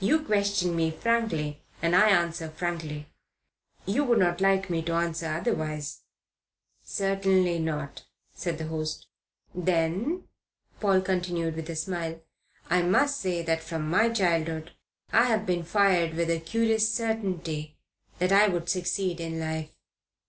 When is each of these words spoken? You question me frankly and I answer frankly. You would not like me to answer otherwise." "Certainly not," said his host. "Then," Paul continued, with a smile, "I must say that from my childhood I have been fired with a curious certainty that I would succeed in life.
You 0.00 0.18
question 0.18 0.74
me 0.74 0.90
frankly 0.90 1.62
and 1.80 1.94
I 1.94 2.08
answer 2.08 2.50
frankly. 2.50 3.06
You 3.86 4.02
would 4.02 4.18
not 4.18 4.40
like 4.40 4.68
me 4.68 4.82
to 4.82 4.94
answer 4.94 5.26
otherwise." 5.28 6.00
"Certainly 6.82 7.60
not," 7.60 8.04
said 8.34 8.58
his 8.58 8.68
host. 8.68 9.06
"Then," 9.54 10.24
Paul 10.80 11.02
continued, 11.02 11.54
with 11.54 11.70
a 11.70 11.76
smile, 11.76 12.20
"I 12.68 12.82
must 12.82 13.20
say 13.20 13.42
that 13.42 13.62
from 13.62 13.88
my 13.88 14.08
childhood 14.08 14.72
I 15.12 15.26
have 15.26 15.46
been 15.46 15.62
fired 15.62 16.14
with 16.14 16.30
a 16.30 16.40
curious 16.40 16.92
certainty 16.92 17.78
that 18.18 18.32
I 18.32 18.48
would 18.48 18.68
succeed 18.68 19.20
in 19.20 19.38
life. 19.38 19.70